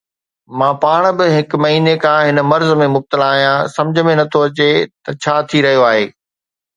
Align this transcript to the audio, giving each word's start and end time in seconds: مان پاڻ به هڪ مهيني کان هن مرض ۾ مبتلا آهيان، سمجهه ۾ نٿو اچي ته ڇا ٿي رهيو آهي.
مان 0.59 0.73
پاڻ 0.83 1.01
به 1.17 1.25
هڪ 1.35 1.49
مهيني 1.65 1.91
کان 2.05 2.21
هن 2.29 2.37
مرض 2.51 2.69
۾ 2.79 2.87
مبتلا 2.95 3.27
آهيان، 3.35 3.67
سمجهه 3.75 4.05
۾ 4.13 4.15
نٿو 4.21 4.39
اچي 4.47 4.69
ته 5.03 5.11
ڇا 5.27 5.35
ٿي 5.51 5.59
رهيو 5.67 5.81
آهي. 5.91 6.05